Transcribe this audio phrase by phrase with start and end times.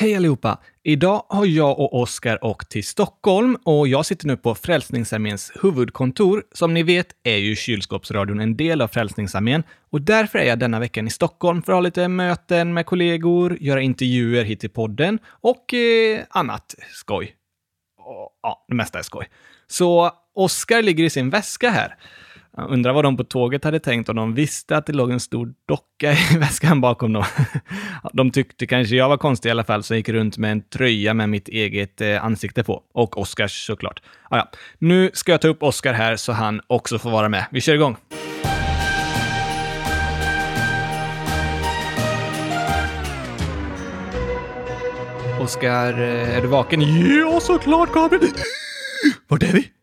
[0.00, 0.58] Hej allihopa!
[0.82, 6.44] Idag har jag och Oskar åkt till Stockholm och jag sitter nu på Frälsningsarméns huvudkontor.
[6.52, 10.80] Som ni vet är ju Kylskåpsradion en del av Frälsningsarmén och därför är jag denna
[10.80, 15.18] veckan i Stockholm för att ha lite möten med kollegor, göra intervjuer hit till podden
[15.26, 17.34] och eh, annat skoj.
[18.42, 19.28] Ja, det mesta är skoj.
[19.66, 21.96] Så Oskar ligger i sin väska här.
[22.56, 25.20] Jag undrar vad de på tåget hade tänkt om de visste att det låg en
[25.20, 27.24] stor docka i väskan bakom dem.
[28.12, 30.62] De tyckte kanske jag var konstig i alla fall, så jag gick runt med en
[30.62, 32.82] tröja med mitt eget eh, ansikte på.
[32.94, 34.02] Och Oscars såklart.
[34.30, 34.50] Ah, ja.
[34.78, 37.46] Nu ska jag ta upp Oscar här så han också får vara med.
[37.50, 37.96] Vi kör igång!
[45.40, 46.80] Oskar, eh, är du vaken?
[46.80, 48.32] Ja, såklart Gabriel!
[49.28, 49.79] Vart är vi?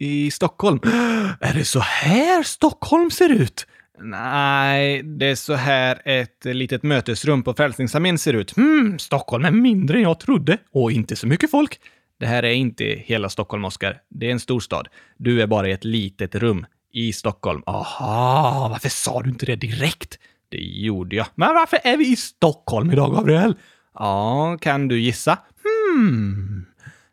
[0.00, 0.80] I Stockholm.
[1.40, 3.66] Är det så här Stockholm ser ut?
[4.02, 8.56] Nej, det är så här ett litet mötesrum på Frälsningsarmén ser ut.
[8.56, 11.80] Hmm, Stockholm är mindre än jag trodde och inte så mycket folk.
[12.20, 14.00] Det här är inte hela Stockholm, Oskar.
[14.08, 14.88] Det är en stor stad.
[15.16, 17.62] Du är bara i ett litet rum i Stockholm.
[17.66, 20.18] Aha, varför sa du inte det direkt?
[20.48, 21.26] Det gjorde jag.
[21.34, 23.54] Men varför är vi i Stockholm idag, Gabriel?
[23.94, 25.38] Ja, kan du gissa?
[25.64, 26.66] Hmm,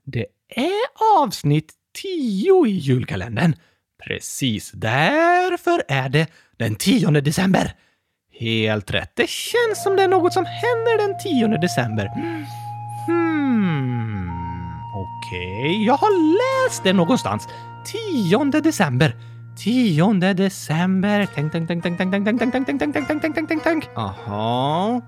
[0.04, 3.56] det är avsnitt tio i julkalendern.
[4.08, 7.72] Precis, därför är det den 10 december.
[8.40, 9.12] Helt rätt.
[9.16, 12.08] Det känns som det är något som händer den 10 december.
[13.08, 14.30] Hmm,
[14.96, 15.60] okej.
[15.60, 15.86] Okay.
[15.86, 16.12] Jag har
[16.68, 17.48] läst det någonstans.
[17.86, 19.16] 10 december.
[19.64, 21.28] 10 december.
[21.36, 23.64] Tänk, tänk, tänk, tänk, tänk, tänk, tänk, tänk, tänk, tänk, tänk, tänk, tänk, tänk, tänk,
[23.64, 23.84] tänk.
[23.96, 25.02] Aha.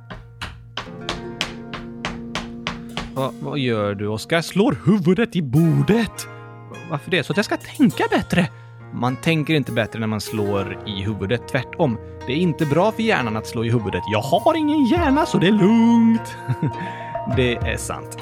[3.14, 4.42] Va, vad gör du, Oskar?
[4.42, 6.39] Slår huvudet i bordet.
[6.90, 7.24] Varför det?
[7.24, 8.50] Så att jag ska tänka bättre?
[8.94, 11.48] Man tänker inte bättre när man slår i huvudet.
[11.48, 11.98] Tvärtom.
[12.28, 14.04] Det är inte bra för hjärnan att slå i huvudet.
[14.12, 16.38] Jag har ingen hjärna, så det är lugnt.
[17.36, 18.18] det är sant.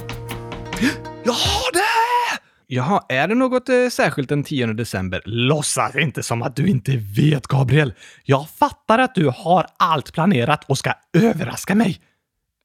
[1.23, 2.41] Jag har det!
[2.69, 5.21] Jaha, är det något eh, särskilt den 10 december?
[5.25, 7.93] Låtsas inte som att du inte vet, Gabriel.
[8.23, 12.01] Jag fattar att du har allt planerat och ska överraska mig.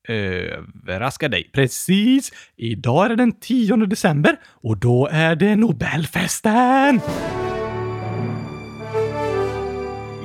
[0.09, 1.51] Överraska dig.
[1.53, 2.33] Precis!
[2.57, 7.01] Idag är det den 10 december och då är det Nobelfesten!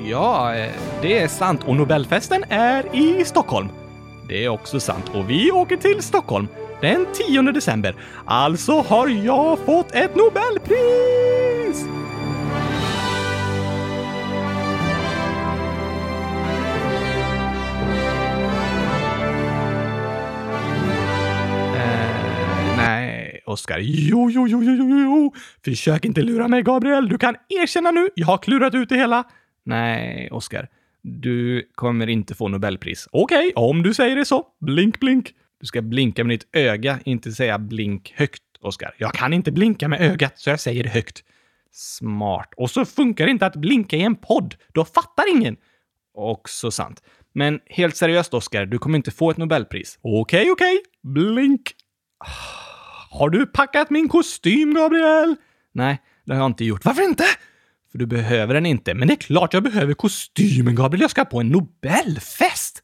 [0.09, 0.71] Ja, eh,
[1.01, 1.63] det är sant.
[1.65, 3.67] Och Nobelfesten är i Stockholm.
[4.27, 5.11] Det är också sant.
[5.13, 6.47] Och vi åker till Stockholm
[6.81, 7.95] den 10 december.
[8.25, 11.46] Alltså har jag fått ett Nobelpris!
[23.57, 25.33] Oscar, Jo, jo, jo, jo, jo, jo.
[25.65, 27.09] Försök inte lura mig, Gabriel.
[27.09, 28.09] Du kan erkänna nu.
[28.15, 29.23] Jag har klurat ut det hela.
[29.65, 30.67] Nej, Oscar.
[31.01, 33.07] Du kommer inte få Nobelpris.
[33.11, 34.47] Okej, okay, om du säger det så.
[34.59, 35.33] Blink, blink.
[35.59, 38.95] Du ska blinka med ditt öga, inte säga blink högt, Oscar.
[38.97, 41.23] Jag kan inte blinka med ögat, så jag säger det högt.
[41.71, 42.53] Smart.
[42.57, 44.55] Och så funkar det inte att blinka i en podd.
[44.73, 45.57] Då fattar ingen.
[46.13, 47.01] Också sant.
[47.33, 49.99] Men helt seriöst, Oscar, du kommer inte få ett Nobelpris.
[50.01, 50.77] Okej, okay, okej.
[50.77, 51.13] Okay.
[51.13, 51.61] Blink.
[52.19, 52.66] Ah.
[53.09, 55.35] Har du packat min kostym, Gabriel?
[55.73, 56.85] Nej, det har jag inte gjort.
[56.85, 57.23] Varför inte?
[57.91, 58.93] För du behöver den inte.
[58.93, 61.01] Men det är klart jag behöver kostymen, Gabriel.
[61.01, 62.83] Jag ska på en Nobelfest!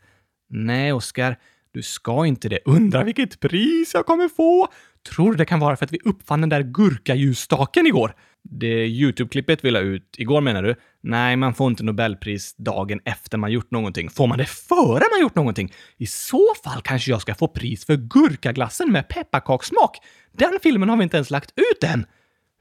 [0.49, 1.37] Nej, Oskar.
[1.71, 2.59] Du ska inte det.
[2.65, 4.67] Undrar vilket pris jag kommer få?
[5.09, 8.15] Tror det kan vara för att vi uppfann den där gurkaljusstaken igår?
[8.43, 10.75] Det YouTube-klippet vi la ut igår menar du?
[11.01, 14.09] Nej, man får inte Nobelpris dagen efter man gjort någonting.
[14.09, 15.73] Får man det före man gjort någonting?
[15.97, 19.97] I så fall kanske jag ska få pris för gurkaglassen med pepparkakssmak.
[20.31, 22.05] Den filmen har vi inte ens lagt ut än.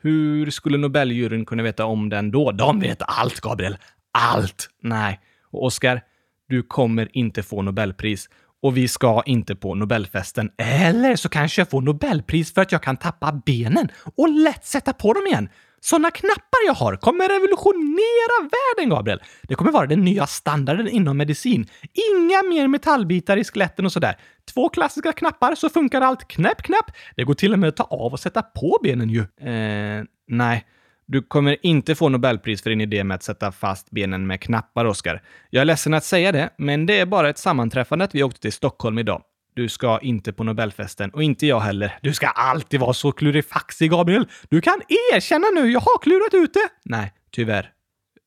[0.02, 2.52] Hur skulle Nobeljuryn kunna veta om den då?
[2.52, 3.78] De vet allt, Gabriel.
[4.12, 4.68] Allt!
[4.82, 5.20] Nej.
[5.50, 6.00] Och Oscar,
[6.48, 8.28] du kommer inte få Nobelpris
[8.62, 10.50] och vi ska inte på Nobelfesten.
[10.58, 14.92] Eller så kanske jag får Nobelpris för att jag kan tappa benen och lätt sätta
[14.92, 15.48] på dem igen.
[15.80, 19.22] Såna knappar jag har kommer revolutionera världen, Gabriel.
[19.42, 21.66] Det kommer vara den nya standarden inom medicin.
[22.12, 24.16] Inga mer metallbitar i skeletten och sådär.
[24.54, 26.28] Två klassiska knappar så funkar allt.
[26.28, 26.86] Knäpp, knäpp.
[27.16, 29.20] Det går till och med att ta av och sätta på benen ju.
[29.20, 30.64] Eh, nej.
[31.12, 34.84] Du kommer inte få Nobelpris för din idé med att sätta fast benen med knappar,
[34.84, 35.22] Oskar.
[35.50, 38.40] Jag är ledsen att säga det, men det är bara ett sammanträffande att vi åkte
[38.40, 39.22] till Stockholm idag.
[39.54, 41.98] Du ska inte på Nobelfesten och inte jag heller.
[42.02, 44.28] Du ska alltid vara så klurifaxig, Gabriel.
[44.48, 44.80] Du kan
[45.14, 46.68] erkänna nu, jag har klurat ut det.
[46.84, 47.70] Nej, tyvärr.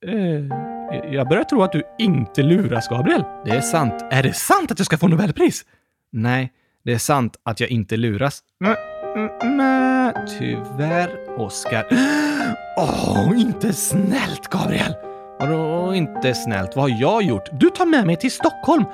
[0.06, 3.24] Eh, jag börjar tro att du inte luras, Gabriel.
[3.46, 4.06] Det är sant.
[4.12, 5.66] Är det sant att jag ska få Nobelpris?
[6.12, 6.52] Nej,
[6.84, 8.40] det är sant att jag inte luras.
[8.60, 8.76] Men,
[9.16, 10.14] Mm, mm, mm.
[10.40, 11.86] tyvärr, Oskar.
[12.78, 14.96] Åh, oh, inte snällt, Gabriel.
[15.40, 16.76] Vadå inte snällt?
[16.76, 17.50] Vad har jag gjort?
[17.52, 18.86] Du tar med mig till Stockholm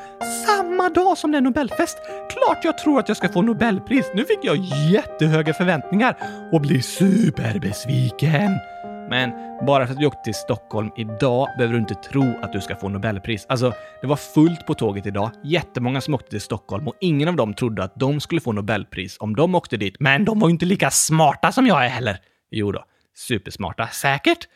[0.46, 1.98] samma dag som det är Nobelfest.
[2.30, 4.06] Klart jag tror att jag ska få Nobelpris.
[4.16, 4.58] Nu fick jag
[4.92, 6.18] jättehöga förväntningar
[6.52, 8.52] och blir superbesviken.
[9.12, 9.32] Men
[9.66, 12.76] bara för att du åkte till Stockholm idag behöver du inte tro att du ska
[12.76, 13.46] få Nobelpris.
[13.50, 15.32] Alltså, det var fullt på tåget idag.
[15.44, 19.18] Jättemånga som åkte till Stockholm och ingen av dem trodde att de skulle få Nobelpris
[19.20, 19.96] om de åkte dit.
[20.00, 22.18] Men de var ju inte lika smarta som jag är heller.
[22.52, 22.86] Jo då,
[23.16, 23.88] supersmarta.
[23.88, 24.48] Säkert?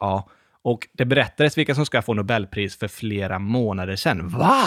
[0.00, 0.28] Ja,
[0.62, 4.28] och det berättades vilka som ska få Nobelpris för flera månader sedan.
[4.28, 4.64] Va?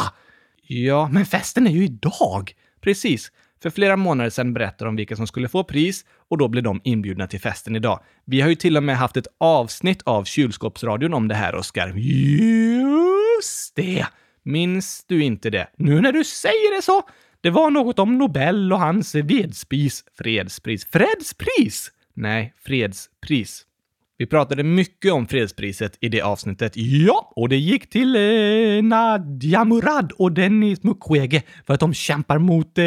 [0.62, 2.54] Ja, men festen är ju idag!
[2.82, 3.32] Precis.
[3.62, 6.82] För flera månader sedan berättade de vilka som skulle få pris och då blev de
[6.84, 8.00] inbjudna till festen idag.
[8.26, 11.88] Vi har ju till och med haft ett avsnitt av Kylskåpsradion om det här, Oskar.
[11.98, 14.06] Just det!
[14.44, 15.68] Minns du inte det?
[15.78, 17.02] Nu när du säger det så!
[17.42, 20.04] Det var något om Nobel och hans vedspis.
[20.18, 20.86] Fredspris.
[20.86, 21.92] Fredspris!
[22.14, 23.67] Nej, fredspris.
[24.20, 26.72] Vi pratade mycket om fredspriset i det avsnittet.
[26.76, 32.38] Ja, och det gick till eh, Nadia Murad och Dennis Mukwege för att de kämpar
[32.38, 32.84] mot eh,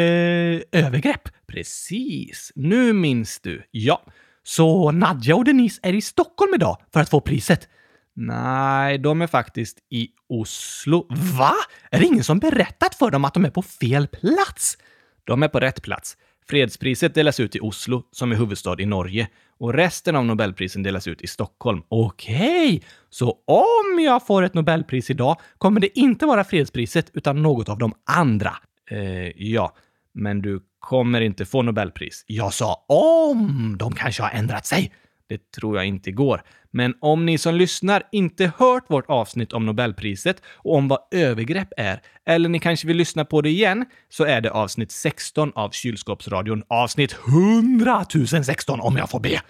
[0.81, 1.29] övergrepp.
[1.47, 3.63] Precis, nu minns du.
[3.71, 4.01] Ja,
[4.43, 7.67] så Nadja och Denise är i Stockholm idag för att få priset.
[8.15, 11.07] Nej, de är faktiskt i Oslo.
[11.37, 11.53] Va?
[11.91, 14.77] Är det ingen som berättat för dem att de är på fel plats?
[15.23, 16.17] De är på rätt plats.
[16.49, 19.27] Fredspriset delas ut i Oslo, som är huvudstad i Norge,
[19.59, 21.81] och resten av Nobelprisen delas ut i Stockholm.
[21.87, 22.79] Okej, okay.
[23.09, 27.77] så om jag får ett Nobelpris idag kommer det inte vara fredspriset utan något av
[27.77, 28.53] de andra.
[28.91, 29.75] Eh, ja,
[30.13, 32.23] men du kommer inte få Nobelpris.
[32.27, 34.91] Jag sa om, de kanske har ändrat sig.
[35.31, 36.41] Det tror jag inte går.
[36.71, 41.67] Men om ni som lyssnar inte hört vårt avsnitt om Nobelpriset och om vad övergrepp
[41.77, 45.69] är, eller ni kanske vill lyssna på det igen, så är det avsnitt 16 av
[45.69, 46.63] Kylskåpsradion.
[46.67, 48.05] Avsnitt 100
[48.43, 49.41] 016 om jag får be.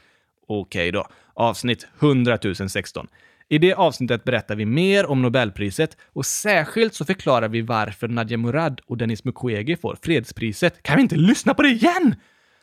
[0.48, 1.08] Okej okay då.
[1.34, 2.38] Avsnitt 100
[2.70, 3.08] 016.
[3.50, 8.38] I det avsnittet berättar vi mer om Nobelpriset och särskilt så förklarar vi varför Nadia
[8.38, 10.84] Murad och Denis Mukwege får fredspriset.
[10.84, 12.16] Kan vi inte lyssna på det igen?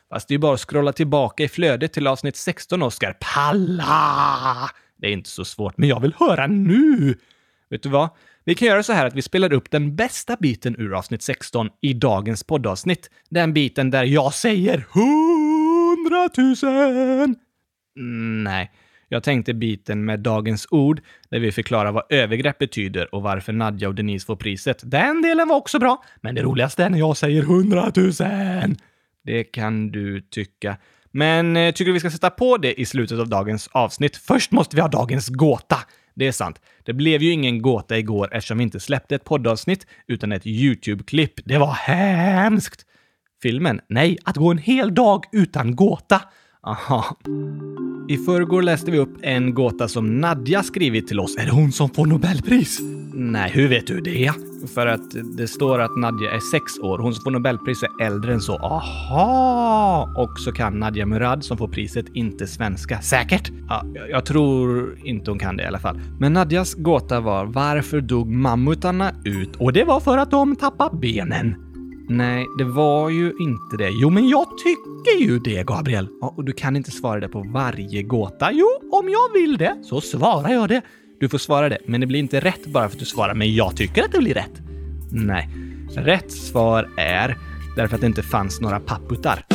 [0.09, 3.17] Fast det är ju bara att scrolla tillbaka i flödet till avsnitt 16, Oskar.
[3.19, 4.69] Palla!
[4.97, 7.15] Det är inte så svårt, men jag vill höra nu!
[7.69, 8.09] Vet du vad?
[8.43, 11.69] Vi kan göra så här att vi spelar upp den bästa biten ur avsnitt 16
[11.81, 13.09] i dagens poddavsnitt.
[13.29, 14.85] Den biten där jag säger
[15.99, 17.35] hundratusen!
[17.97, 18.71] Mm, nej,
[19.09, 23.87] jag tänkte biten med dagens ord där vi förklarar vad övergrepp betyder och varför Nadja
[23.87, 24.81] och Denise får priset.
[24.83, 28.77] Den delen var också bra, men det roligaste är när jag säger hundratusen!
[29.23, 30.77] Det kan du tycka.
[31.11, 34.17] Men eh, tycker du vi ska sätta på det i slutet av dagens avsnitt?
[34.17, 35.77] Först måste vi ha dagens gåta.
[36.15, 36.61] Det är sant.
[36.83, 41.33] Det blev ju ingen gåta igår eftersom vi inte släppte ett poddavsnitt utan ett YouTube-klipp.
[41.45, 42.85] Det var hemskt!
[43.41, 43.81] Filmen?
[43.87, 46.21] Nej, att gå en hel dag utan gåta.
[46.67, 47.17] Aha.
[48.09, 51.37] I förrgår läste vi upp en gåta som Nadja skrivit till oss.
[51.37, 52.79] Är det hon som får Nobelpris?
[53.13, 54.31] Nej, hur vet du det?
[54.73, 56.99] För att det står att Nadja är sex år.
[56.99, 58.57] Hon som får Nobelpris är äldre än så.
[58.57, 60.13] Aha!
[60.17, 63.01] Och så kan Nadja Murad som får priset inte svenska.
[63.01, 63.51] Säkert?
[63.67, 66.01] Ja, jag tror inte hon kan det i alla fall.
[66.19, 69.55] Men Nadjas gåta var varför dog mammutarna ut?
[69.55, 71.68] Och det var för att de tappade benen.
[72.11, 73.89] Nej, det var ju inte det.
[73.89, 76.07] Jo, men jag tycker ju det, Gabriel.
[76.21, 78.51] Ja, och du kan inte svara det på varje gåta.
[78.51, 80.81] Jo, om jag vill det så svarar jag det.
[81.19, 83.55] Du får svara det, men det blir inte rätt bara för att du svarar men
[83.55, 84.61] jag tycker att det blir rätt.
[85.11, 85.49] Nej,
[85.95, 87.37] rätt svar är
[87.75, 89.45] därför att det inte fanns några papputar.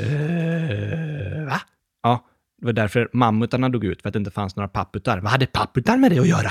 [0.00, 1.60] Uh, va?
[2.02, 2.24] Ja,
[2.60, 5.18] det var därför mammutarna dog ut, för att det inte fanns några papputar.
[5.18, 6.50] Vad hade papputar med det att göra?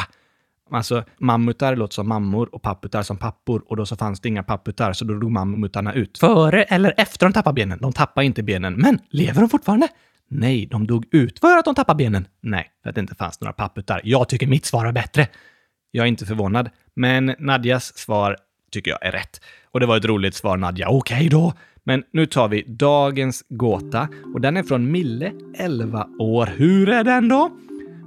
[0.74, 4.44] Alltså, mammutar låter som mammor och papputar som pappor och då så fanns det inga
[4.44, 6.18] papputar så då dog mammutarna ut.
[6.18, 7.80] Före eller efter de tappade benen?
[7.82, 9.88] De tappade inte benen, men lever de fortfarande?
[10.30, 12.28] Nej, de dog ut för att de tappade benen.
[12.42, 14.02] Nej, för att det inte fanns några papputar.
[14.04, 15.28] Jag tycker mitt svar är bättre.
[15.92, 18.38] Jag är inte förvånad, men Nadjas svar
[18.72, 19.42] tycker jag är rätt.
[19.72, 20.90] Och det var ett roligt svar, Nadja.
[20.90, 21.54] Okej okay då.
[21.84, 26.46] Men nu tar vi dagens gåta och den är från Mille, 11 år.
[26.46, 27.52] Hur är den då?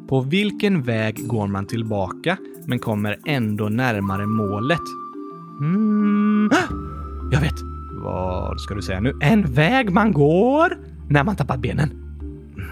[0.08, 2.36] På vilken väg går man tillbaka
[2.66, 4.80] men kommer ändå närmare målet?
[5.60, 6.50] Mm.
[7.32, 7.54] Jag vet!
[8.02, 9.18] Vad ska du säga nu?
[9.20, 11.90] En väg man går när man tappat benen.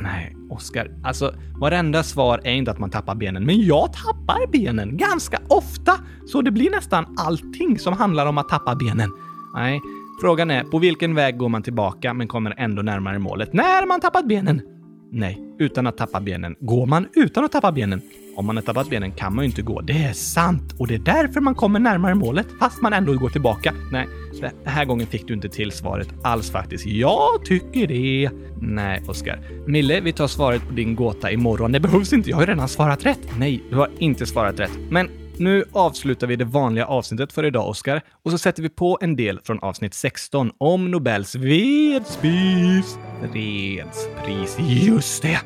[0.03, 0.91] Nej, Oskar.
[1.05, 5.93] Alltså, varenda svar är inte att man tappar benen, men jag tappar benen ganska ofta.
[6.27, 9.11] Så det blir nästan allting som handlar om att tappa benen.
[9.55, 9.81] Nej,
[10.21, 14.01] frågan är på vilken väg går man tillbaka men kommer ändå närmare målet när man
[14.01, 14.74] tappat benen?
[15.17, 16.57] Nej, utan att tappa benen.
[16.61, 18.03] Går man utan att tappa benen?
[18.37, 19.81] Om man har tappat benen kan man ju inte gå.
[19.81, 23.29] Det är sant och det är därför man kommer närmare målet fast man ändå går
[23.29, 23.75] tillbaka.
[23.93, 24.07] Nej,
[24.41, 26.87] den här gången fick du inte till svaret alls faktiskt.
[26.87, 28.31] Jag tycker det.
[28.61, 29.41] Nej, Oskar.
[29.67, 31.73] Mille, vi tar svaret på din gåta imorgon.
[31.73, 33.39] Det behövs inte, jag har ju redan svarat rätt.
[33.39, 34.79] Nej, du har inte svarat rätt.
[34.91, 38.99] Men nu avslutar vi det vanliga avsnittet för idag, Oskar, och så sätter vi på
[39.01, 42.99] en del från avsnitt 16 om Nobels vedspis.
[43.33, 45.41] Fredspris, just det!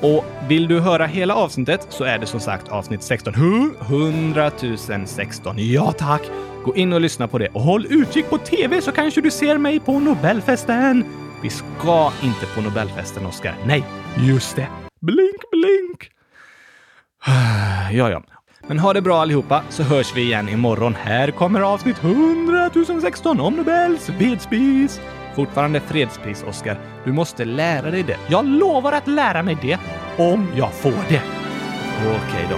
[0.00, 3.34] Och vill du höra hela avsnittet så är det som sagt avsnitt 16.
[3.34, 4.50] 100
[5.06, 5.56] 016.
[5.58, 6.22] Ja tack!
[6.64, 9.58] Gå in och lyssna på det och håll utkik på TV så kanske du ser
[9.58, 11.04] mig på Nobelfesten.
[11.42, 13.54] Vi ska inte på Nobelfesten, Oskar.
[13.66, 13.84] Nej,
[14.18, 14.68] just det.
[15.00, 16.10] Blink, blink.
[17.92, 18.22] Ja, ja.
[18.66, 20.94] Men ha det bra allihopa så hörs vi igen imorgon.
[20.94, 22.70] Här kommer avsnitt 100
[23.02, 25.00] 016 om Nobels vedspis.
[25.36, 26.80] Fortfarande fredspris, Oscar.
[27.04, 28.16] Du måste lära dig det.
[28.28, 29.78] Jag lovar att lära mig det
[30.18, 31.22] om jag får det.
[32.00, 32.56] Okej då.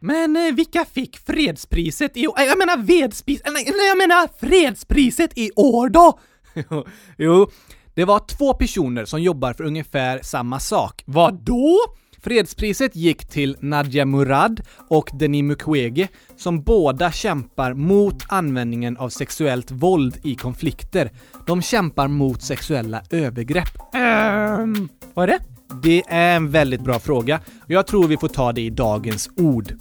[0.00, 2.40] Men eh, vilka fick fredspriset i år?
[2.40, 3.42] Jag menar vedspis...
[3.44, 6.18] Nej, jag menar fredspriset i år då!
[7.18, 7.50] jo,
[7.94, 11.02] det var två personer som jobbar för ungefär samma sak.
[11.06, 11.78] Vad då?
[12.26, 19.70] Fredspriset gick till Nadia Murad och Denis Mukwege som båda kämpar mot användningen av sexuellt
[19.70, 21.10] våld i konflikter.
[21.46, 23.94] De kämpar mot sexuella övergrepp.
[23.94, 25.38] Ehm, vad är det?
[25.82, 29.30] Det är en väldigt bra fråga och jag tror vi får ta det i dagens
[29.36, 29.72] ord.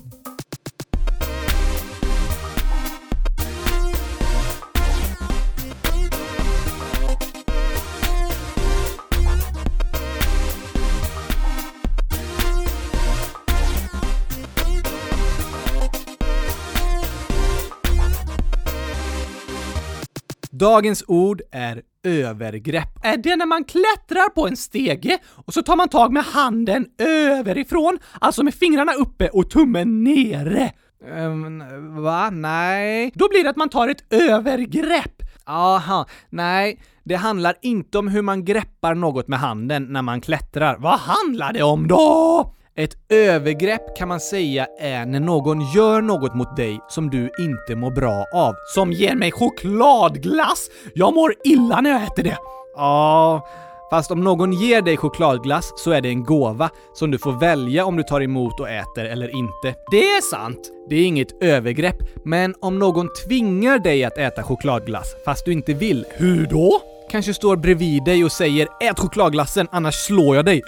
[20.66, 23.00] Dagens ord är övergrepp.
[23.04, 26.86] Är det när man klättrar på en stege och så tar man tag med handen
[26.98, 30.72] överifrån, alltså med fingrarna uppe och tummen nere?
[31.18, 31.64] Um,
[32.04, 32.30] va?
[32.30, 33.12] Nej.
[33.16, 35.22] Då blir det att man tar ett övergrepp.
[35.46, 36.82] Aha, nej.
[37.04, 40.78] Det handlar inte om hur man greppar något med handen när man klättrar.
[40.80, 42.56] Vad handlar det om då?
[42.78, 47.76] Ett övergrepp kan man säga är när någon gör något mot dig som du inte
[47.76, 48.56] mår bra av.
[48.76, 50.70] Som ger mig chokladglass!
[50.96, 52.38] Jag mår illa när jag äter det!
[52.76, 53.48] Ja,
[53.92, 57.86] fast om någon ger dig chokladglass så är det en gåva som du får välja
[57.86, 59.80] om du tar emot och äter eller inte.
[59.92, 60.72] Det är sant!
[60.90, 65.74] Det är inget övergrepp, men om någon tvingar dig att äta chokladglass fast du inte
[65.74, 66.82] vill, hur då?
[67.12, 70.62] Kanske står bredvid dig och säger “Ät chokladglassen, annars slår jag dig”.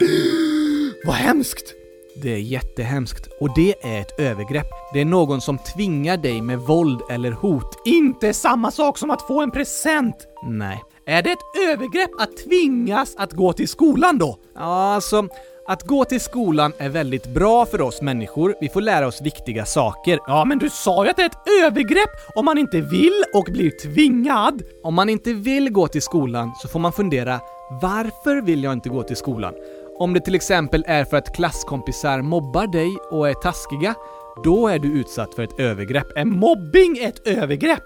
[1.06, 1.77] Vad hemskt!
[2.22, 4.68] Det är jättehemskt och det är ett övergrepp.
[4.94, 7.82] Det är någon som tvingar dig med våld eller hot.
[7.86, 10.16] Inte samma sak som att få en present!
[10.48, 10.84] Nej.
[11.06, 14.38] Är det ett övergrepp att tvingas att gå till skolan då?
[14.56, 15.28] Ja, alltså,
[15.68, 18.56] att gå till skolan är väldigt bra för oss människor.
[18.62, 20.20] Vi får lära oss viktiga saker.
[20.28, 23.46] Ja, men du sa ju att det är ett övergrepp om man inte vill och
[23.52, 24.62] blir tvingad.
[24.84, 27.40] Om man inte vill gå till skolan så får man fundera
[27.82, 29.54] varför vill jag inte gå till skolan?
[30.00, 33.96] Om det till exempel är för att klasskompisar mobbar dig och är taskiga,
[34.44, 36.18] då är du utsatt för ett övergrepp.
[36.18, 37.84] Är mobbing ett övergrepp?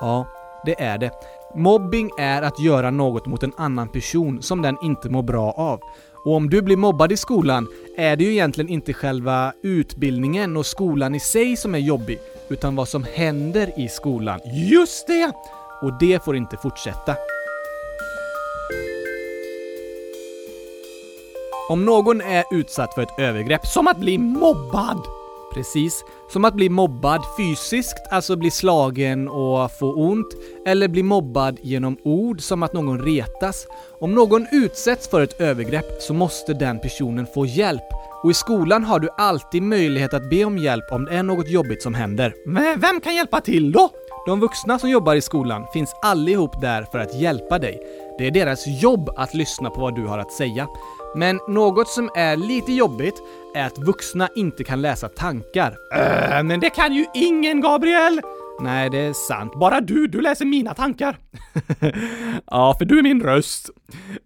[0.00, 0.26] Ja,
[0.64, 1.10] det är det.
[1.54, 5.80] Mobbing är att göra något mot en annan person som den inte mår bra av.
[6.24, 10.66] Och om du blir mobbad i skolan är det ju egentligen inte själva utbildningen och
[10.66, 12.18] skolan i sig som är jobbig,
[12.48, 14.40] utan vad som händer i skolan.
[14.70, 15.32] Just det!
[15.82, 17.16] Och det får inte fortsätta.
[21.68, 24.98] Om någon är utsatt för ett övergrepp, som att bli mobbad!
[25.54, 30.26] Precis, som att bli mobbad fysiskt, alltså bli slagen och få ont,
[30.66, 33.66] eller bli mobbad genom ord som att någon retas.
[34.00, 37.88] Om någon utsätts för ett övergrepp så måste den personen få hjälp.
[38.22, 41.48] Och i skolan har du alltid möjlighet att be om hjälp om det är något
[41.48, 42.34] jobbigt som händer.
[42.46, 43.90] Men vem kan hjälpa till då?
[44.26, 47.80] De vuxna som jobbar i skolan finns allihop där för att hjälpa dig.
[48.18, 50.66] Det är deras jobb att lyssna på vad du har att säga.
[51.16, 53.22] Men något som är lite jobbigt
[53.54, 55.76] är att vuxna inte kan läsa tankar.
[55.94, 58.20] Äh, men det kan ju ingen, Gabriel!
[58.60, 59.52] Nej, det är sant.
[59.54, 61.18] Bara du, du läser mina tankar.
[62.46, 63.70] ja, för du är min röst.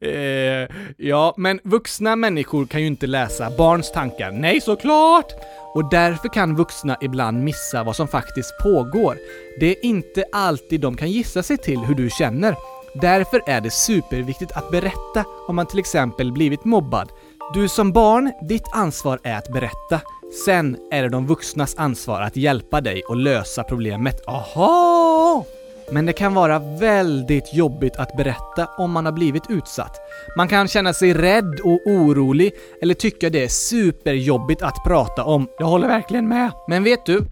[0.00, 4.30] Eh, ja, men vuxna människor kan ju inte läsa barns tankar.
[4.33, 5.33] Nej, såklart!
[5.75, 9.16] Och därför kan vuxna ibland missa vad som faktiskt pågår.
[9.61, 12.54] Det är inte alltid de kan gissa sig till hur du känner.
[13.00, 17.09] Därför är det superviktigt att berätta om man till exempel blivit mobbad.
[17.55, 20.00] Du som barn, ditt ansvar är att berätta.
[20.45, 24.23] Sen är det de vuxnas ansvar att hjälpa dig och lösa problemet.
[24.26, 25.45] Aha!
[25.90, 29.97] Men det kan vara väldigt jobbigt att berätta om man har blivit utsatt.
[30.37, 32.52] Man kan känna sig rädd och orolig
[32.83, 35.49] eller tycka det är superjobbigt att prata om.
[35.59, 36.50] Jag håller verkligen med.
[36.69, 37.25] Men vet du?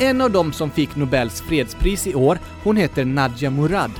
[0.00, 3.90] En av dem som fick Nobels fredspris i år, hon heter Nadia Murad.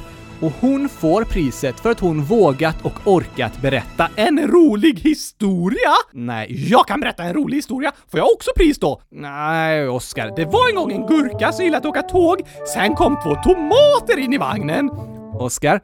[0.43, 5.93] Och hon får priset för att hon vågat och orkat berätta en rolig historia!
[6.13, 7.93] Nej, jag kan berätta en rolig historia.
[8.11, 9.01] Får jag också pris då?
[9.11, 10.33] Nej, Oskar.
[10.37, 12.41] Det var en gång en gurka som gillade att åka tåg.
[12.75, 14.91] Sen kom två tomater in i vagnen.
[15.35, 15.81] Oskar,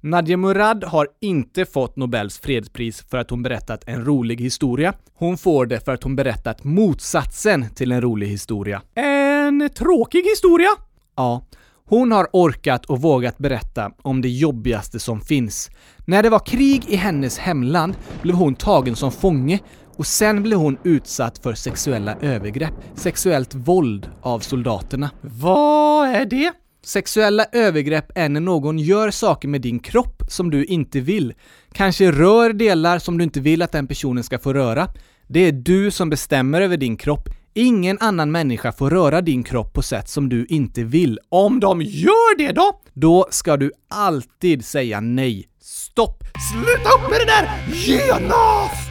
[0.00, 4.94] Nadia Murad har inte fått Nobels fredspris för att hon berättat en rolig historia.
[5.14, 8.82] Hon får det för att hon berättat motsatsen till en rolig historia.
[8.94, 10.68] En tråkig historia?
[11.16, 11.42] Ja.
[11.88, 15.70] Hon har orkat och vågat berätta om det jobbigaste som finns.
[16.06, 19.58] När det var krig i hennes hemland blev hon tagen som fånge
[19.96, 25.10] och sen blev hon utsatt för sexuella övergrepp, sexuellt våld av soldaterna.
[25.20, 26.52] Vad är det?
[26.84, 31.34] Sexuella övergrepp är när någon gör saker med din kropp som du inte vill.
[31.72, 34.88] Kanske rör delar som du inte vill att den personen ska få röra.
[35.28, 39.72] Det är du som bestämmer över din kropp, Ingen annan människa får röra din kropp
[39.72, 41.18] på sätt som du inte vill.
[41.28, 42.80] Om de gör det då?
[42.92, 45.48] Då ska du alltid säga nej.
[45.60, 46.24] Stopp!
[46.52, 48.88] Sluta upp med det där genast!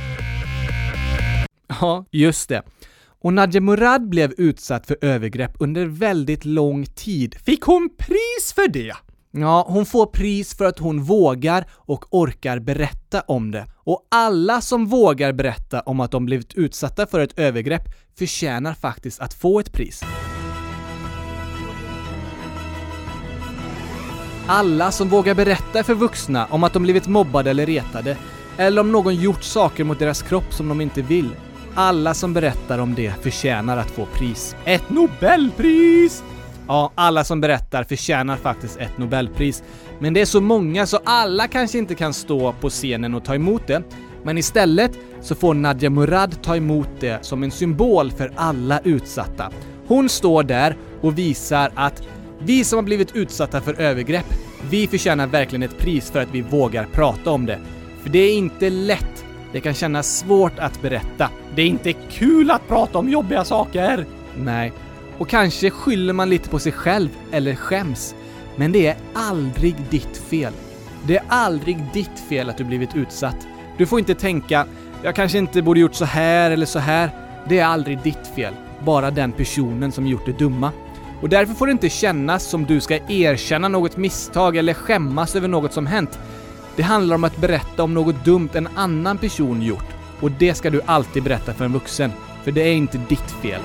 [1.68, 2.64] Ja, just det.
[3.22, 7.36] Och Nadja Murad blev utsatt för övergrepp under väldigt lång tid.
[7.46, 8.94] Fick hon pris för det?
[9.34, 13.66] Ja, hon får pris för att hon vågar och orkar berätta om det.
[13.76, 17.84] Och alla som vågar berätta om att de blivit utsatta för ett övergrepp
[18.18, 20.04] förtjänar faktiskt att få ett pris.
[24.48, 28.18] Alla som vågar berätta för vuxna om att de blivit mobbade eller retade,
[28.58, 31.30] eller om någon gjort saker mot deras kropp som de inte vill.
[31.76, 34.56] Alla som berättar om det förtjänar att få pris.
[34.66, 36.24] Ett Nobelpris!
[36.68, 39.64] Ja, alla som berättar förtjänar faktiskt ett Nobelpris.
[40.00, 43.36] Men det är så många så alla kanske inte kan stå på scenen och ta
[43.36, 43.84] emot det.
[44.24, 44.92] Men istället
[45.22, 49.52] så får Nadia Murad ta emot det som en symbol för alla utsatta.
[49.88, 52.04] Hon står där och visar att
[52.40, 54.26] vi som har blivit utsatta för övergrepp,
[54.70, 57.60] vi förtjänar verkligen ett pris för att vi vågar prata om det.
[58.02, 59.26] För det är inte lätt.
[59.52, 61.30] Det kan kännas svårt att berätta.
[61.56, 64.06] Det är inte kul att prata om jobbiga saker!
[64.38, 64.74] Nej,
[65.22, 68.16] och kanske skyller man lite på sig själv eller skäms.
[68.56, 70.54] Men det är aldrig ditt fel.
[71.08, 73.48] Det är aldrig ditt fel att du blivit utsatt.
[73.78, 74.66] Du får inte tänka
[75.04, 77.10] “jag kanske inte borde gjort så här eller så här”.
[77.50, 78.54] Det är aldrig ditt fel.
[78.86, 80.72] Bara den personen som gjort det dumma.
[81.22, 85.48] Och därför får det inte kännas som du ska erkänna något misstag eller skämmas över
[85.48, 86.20] något som hänt.
[86.76, 89.90] Det handlar om att berätta om något dumt en annan person gjort.
[90.22, 92.12] Och det ska du alltid berätta för en vuxen.
[92.44, 93.62] För det är inte ditt fel.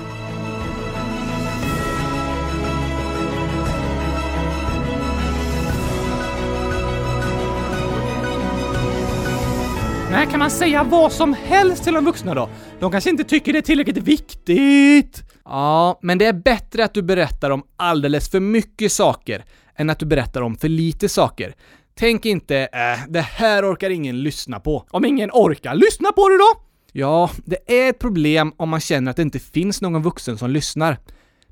[10.11, 12.49] Nej, kan man säga vad som helst till de vuxna då?
[12.81, 15.23] De kanske inte tycker det är tillräckligt viktigt.
[15.45, 19.45] Ja, men det är bättre att du berättar om alldeles för mycket saker
[19.77, 21.55] än att du berättar om för lite saker.
[21.95, 24.87] Tänk inte äh, det här orkar ingen lyssna på.
[24.91, 26.63] Om ingen orkar lyssna på det då?
[26.93, 30.51] Ja, det är ett problem om man känner att det inte finns någon vuxen som
[30.51, 30.99] lyssnar.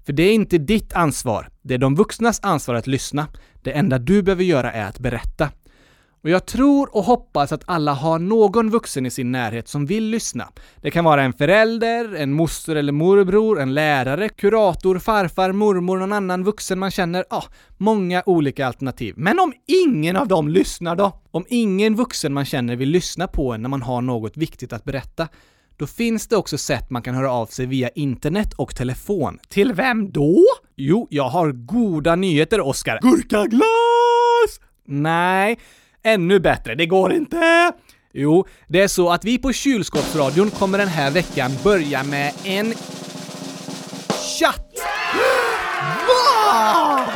[0.06, 1.48] För det är inte ditt ansvar.
[1.62, 3.26] Det är de vuxnas ansvar att lyssna.
[3.62, 5.50] Det enda du behöver göra är att berätta.
[6.24, 10.04] Och jag tror och hoppas att alla har någon vuxen i sin närhet som vill
[10.04, 10.48] lyssna.
[10.82, 16.12] Det kan vara en förälder, en moster eller morbror, en lärare, kurator, farfar, mormor, någon
[16.12, 17.24] annan vuxen man känner.
[17.30, 17.44] Ja,
[17.76, 19.14] många olika alternativ.
[19.16, 21.20] Men om ingen av dem lyssnar då?
[21.30, 24.84] Om ingen vuxen man känner vill lyssna på en när man har något viktigt att
[24.84, 25.28] berätta,
[25.76, 29.38] då finns det också sätt man kan höra av sig via internet och telefon.
[29.48, 30.44] Till vem då?
[30.76, 32.98] Jo, jag har goda nyheter, Oskar.
[33.02, 34.60] Gurkaglas!
[34.86, 35.58] Nej,
[36.04, 36.74] ännu bättre.
[36.74, 37.72] Det går inte!
[38.12, 42.74] Jo, det är så att vi på Kylskåpsradion kommer den här veckan börja med en
[44.38, 44.70] chatt!
[46.08, 47.06] Va?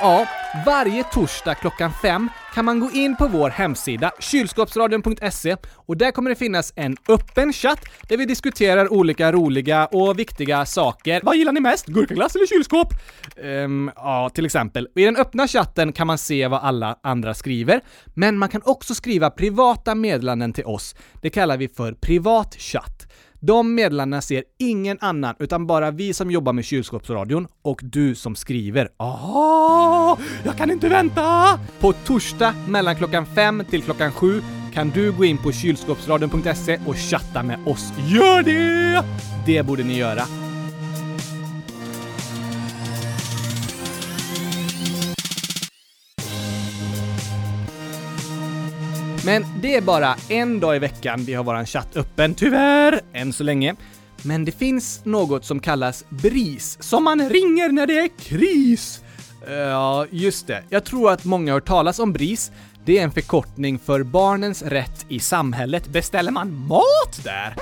[0.00, 0.26] Ja,
[0.66, 6.30] varje torsdag klockan fem kan man gå in på vår hemsida kylskåpsradion.se och där kommer
[6.30, 11.20] det finnas en öppen chatt där vi diskuterar olika roliga och viktiga saker.
[11.24, 11.86] Vad gillar ni mest?
[11.86, 12.88] Gurkaglass eller kylskåp?
[13.36, 14.88] Um, ja, till exempel.
[14.94, 17.80] I den öppna chatten kan man se vad alla andra skriver,
[18.14, 20.94] men man kan också skriva privata meddelanden till oss.
[21.22, 23.07] Det kallar vi för privat chatt.
[23.40, 28.36] De meddelandena ser ingen annan, utan bara vi som jobbar med kylskåpsradion och du som
[28.36, 28.88] skriver.
[28.96, 30.18] Aha!
[30.44, 31.60] Jag kan inte vänta!
[31.80, 34.42] På torsdag mellan klockan 5 till klockan 7
[34.74, 37.92] kan du gå in på kylskåpsradion.se och chatta med oss.
[38.08, 39.04] Gör det!
[39.46, 40.47] Det borde ni göra.
[49.28, 53.32] Men det är bara en dag i veckan vi har våran chatt öppen, tyvärr, än
[53.32, 53.74] så länge.
[54.22, 59.02] Men det finns något som kallas BRIS, som man ringer när det är kris.
[59.48, 60.62] Ja, just det.
[60.68, 62.52] Jag tror att många har hört talas om BRIS.
[62.84, 65.88] Det är en förkortning för Barnens Rätt i Samhället.
[65.88, 67.54] Beställer man mat där?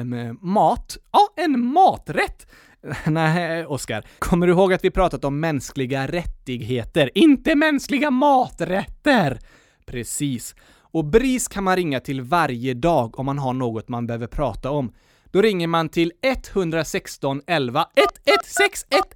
[0.00, 0.96] Um, mat?
[1.12, 2.46] Ja, en maträtt.
[3.06, 4.04] Nej, Oskar.
[4.18, 7.10] Kommer du ihåg att vi pratat om mänskliga rättigheter?
[7.14, 9.38] Inte mänskliga maträtter!
[9.86, 10.54] Precis.
[10.92, 14.70] Och BRIS kan man ringa till varje dag om man har något man behöver prata
[14.70, 14.92] om.
[15.24, 19.06] Då ringer man till 116 11 11611.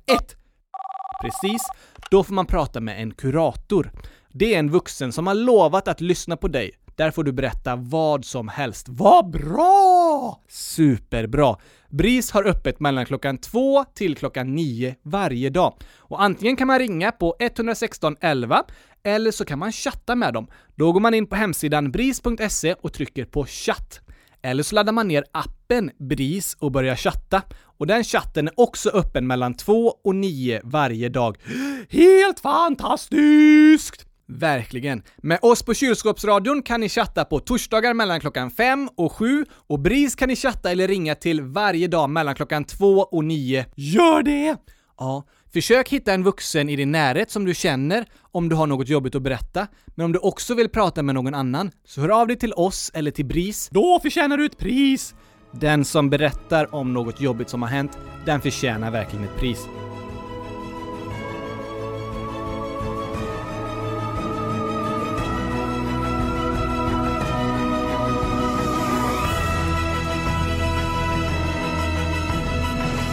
[1.22, 1.62] Precis.
[2.10, 3.92] Då får man prata med en kurator.
[4.32, 6.70] Det är en vuxen som har lovat att lyssna på dig.
[6.96, 8.86] Där får du berätta vad som helst.
[8.88, 9.99] Vad bra!
[10.48, 11.56] Superbra!
[11.88, 15.74] BRIS har öppet mellan klockan 2 till klockan 9 varje dag.
[15.96, 18.64] Och antingen kan man ringa på 116 11
[19.02, 20.46] eller så kan man chatta med dem.
[20.74, 24.00] Då går man in på hemsidan bris.se och trycker på chatt.
[24.42, 27.42] Eller så laddar man ner appen BRIS och börjar chatta.
[27.62, 31.36] Och den chatten är också öppen mellan 2 och 9 varje dag.
[31.88, 34.09] Helt fantastiskt!
[34.38, 35.02] Verkligen.
[35.16, 39.80] Med oss på Kylskåpsradion kan ni chatta på torsdagar mellan klockan 5 och 7 och
[39.80, 43.66] BRIS kan ni chatta eller ringa till varje dag mellan klockan 2 och 9.
[43.74, 44.56] Gör det!
[44.98, 48.88] Ja, försök hitta en vuxen i din närhet som du känner om du har något
[48.88, 49.66] jobbigt att berätta.
[49.86, 52.90] Men om du också vill prata med någon annan, så hör av dig till oss
[52.94, 53.68] eller till BRIS.
[53.72, 55.14] Då förtjänar du ett pris!
[55.52, 59.66] Den som berättar om något jobbigt som har hänt, den förtjänar verkligen ett pris.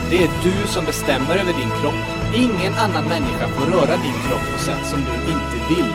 [0.09, 1.93] Det är du som bestämmer över din kropp.
[2.35, 5.93] Ingen annan människa får röra din kropp på sätt som du inte vill.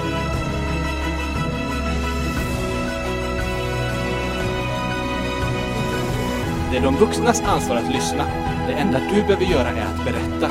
[6.70, 8.24] Det är de vuxnas ansvar att lyssna.
[8.66, 10.50] Det enda du behöver göra är att berätta.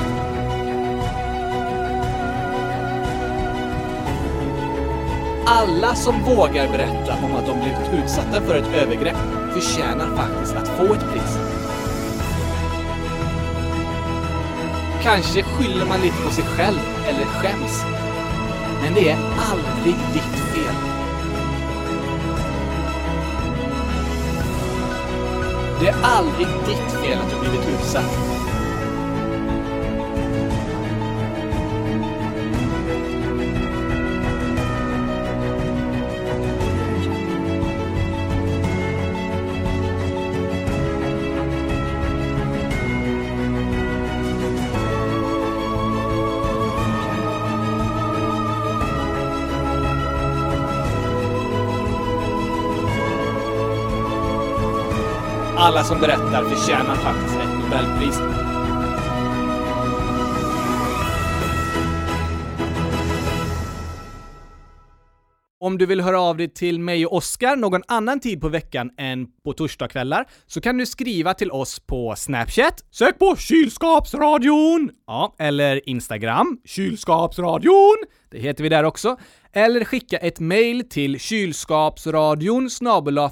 [5.46, 9.16] Alla som vågar berätta om att de blivit utsatta för ett övergrepp
[9.52, 11.51] förtjänar faktiskt att få ett pris.
[15.02, 17.84] Kanske skyller man lite på sig själv eller skäms.
[18.82, 19.18] Men det är
[19.50, 20.74] aldrig ditt fel.
[25.80, 28.31] Det är aldrig ditt fel att du blivit utsatt.
[55.72, 58.18] Alla som berättar förtjänar faktiskt ett Nobelpris.
[65.60, 68.90] Om du vill höra av dig till mig och Oskar någon annan tid på veckan
[68.98, 72.84] än på torsdagskvällar så kan du skriva till oss på Snapchat.
[72.90, 74.90] Sök på Kylskapsradion!
[75.06, 76.58] Ja, eller Instagram.
[76.64, 77.96] Kylskapsradion!
[78.30, 79.16] Det heter vi där också.
[79.52, 82.68] Eller skicka ett mail till kylskapsradion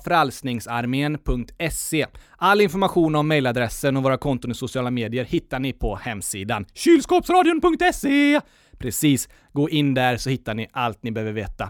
[0.05, 2.07] frälsningsarmén.se.
[2.43, 8.41] All information om mejladressen och våra konton i sociala medier hittar ni på hemsidan kylskåpsradion.se.
[8.79, 11.69] Precis, gå in där så hittar ni allt ni behöver veta.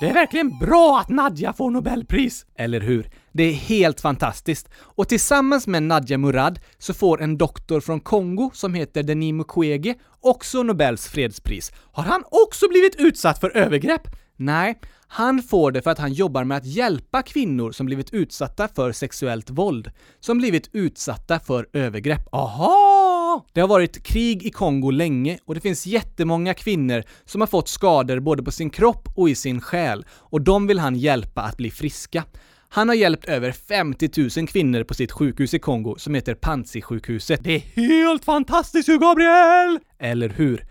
[0.00, 2.46] Det är verkligen bra att Nadja får Nobelpris!
[2.58, 3.10] Eller hur?
[3.32, 4.68] Det är helt fantastiskt.
[4.76, 9.94] Och tillsammans med Nadja Murad så får en doktor från Kongo som heter Denis Mukwege
[10.20, 11.72] också Nobels fredspris.
[11.92, 14.08] Har han också blivit utsatt för övergrepp?
[14.36, 18.68] Nej, han får det för att han jobbar med att hjälpa kvinnor som blivit utsatta
[18.68, 22.28] för sexuellt våld, som blivit utsatta för övergrepp.
[22.32, 23.46] Aha!
[23.52, 27.68] Det har varit krig i Kongo länge och det finns jättemånga kvinnor som har fått
[27.68, 31.56] skador både på sin kropp och i sin själ och de vill han hjälpa att
[31.56, 32.24] bli friska.
[32.68, 37.40] Han har hjälpt över 50 000 kvinnor på sitt sjukhus i Kongo som heter Panzi-sjukhuset.
[37.42, 39.78] Det är helt fantastiskt ju, Gabriel!
[39.98, 40.64] Eller hur?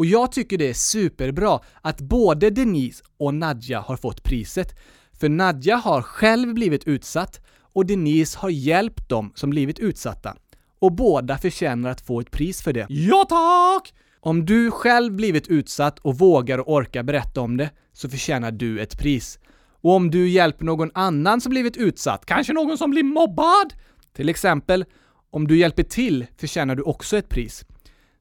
[0.00, 4.78] Och jag tycker det är superbra att både Denise och Nadja har fått priset.
[5.20, 7.40] För Nadja har själv blivit utsatt
[7.72, 10.36] och Denise har hjälpt dem som blivit utsatta.
[10.78, 12.86] Och båda förtjänar att få ett pris för det.
[12.88, 13.94] Ja tack!
[14.20, 18.80] Om du själv blivit utsatt och vågar och orkar berätta om det så förtjänar du
[18.80, 19.38] ett pris.
[19.80, 23.74] Och om du hjälper någon annan som blivit utsatt, kanske någon som blir mobbad,
[24.16, 24.84] till exempel,
[25.30, 27.64] om du hjälper till förtjänar du också ett pris.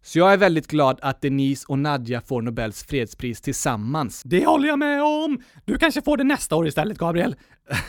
[0.03, 4.21] Så jag är väldigt glad att Denise och Nadja får Nobels fredspris tillsammans.
[4.25, 5.41] Det håller jag med om!
[5.65, 7.35] Du kanske får det nästa år istället, Gabriel.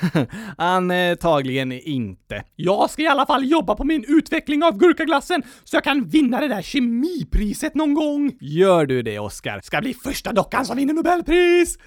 [0.57, 2.45] Antagligen inte.
[2.57, 6.41] Jag ska i alla fall jobba på min utveckling av gurkaglassen så jag kan vinna
[6.41, 8.33] det där kemipriset någon gång.
[8.41, 9.61] Gör du det, Oscar?
[9.61, 11.79] Ska bli första dockan som vinner Nobelpris!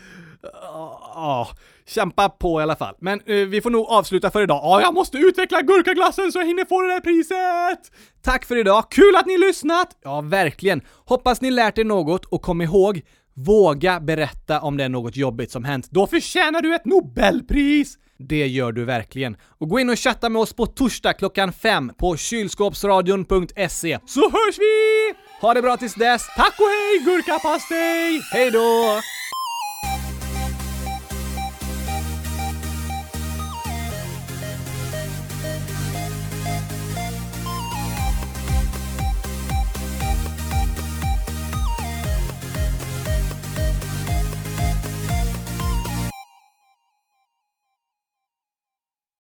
[0.44, 1.50] Ja,
[1.86, 2.96] kämpa på i alla fall.
[3.00, 4.60] Men uh, vi får nog avsluta för idag.
[4.64, 7.92] Ja, jag måste utveckla gurkaglassen så jag hinner få det där priset!
[8.22, 9.98] Tack för idag, kul att ni lyssnat!
[10.04, 10.82] Ja, verkligen.
[11.06, 13.02] Hoppas ni lärt er något och kom ihåg,
[13.34, 15.88] våga berätta om det är något jobbigt som hänt.
[15.92, 17.98] Då förtjänar du ett Nobelpris!
[18.18, 19.38] Det gör du verkligen.
[19.60, 24.00] Och gå in och chatta med oss på torsdag klockan fem på kylskåpsradion.se.
[24.06, 25.14] Så hörs vi!
[25.42, 26.28] Ha det bra tills dess.
[26.36, 28.22] Tack och hej gurkapastej!
[28.32, 29.02] Hej då!